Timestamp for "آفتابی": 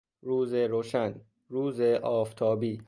2.03-2.79